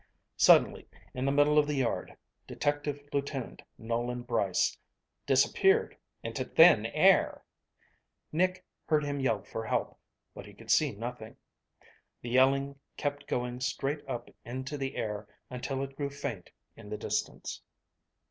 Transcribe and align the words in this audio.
Suddenly, 0.37 0.87
in 1.13 1.25
the 1.25 1.31
middle 1.31 1.59
of 1.59 1.67
the 1.67 1.75
yard, 1.75 2.17
Detective 2.47 3.07
Lieutenant 3.13 3.61
Nolan 3.77 4.23
Brice 4.23 4.75
disappeared 5.27 5.95
into 6.23 6.43
thin 6.43 6.87
air! 6.87 7.43
Nick 8.31 8.65
heard 8.87 9.03
him 9.05 9.19
yell 9.19 9.43
for 9.43 9.63
help, 9.63 9.99
but 10.33 10.47
he 10.47 10.55
could 10.55 10.71
see 10.71 10.91
nothing. 10.91 11.37
The 12.23 12.31
yelling 12.31 12.79
kept 12.97 13.27
going 13.27 13.59
straight 13.59 14.03
up 14.09 14.31
into 14.43 14.75
the 14.75 14.95
air 14.95 15.27
until 15.51 15.83
it 15.83 15.95
grew 15.95 16.09
faint 16.09 16.49
in 16.75 16.89
the 16.89 16.97
distance. 16.97 17.61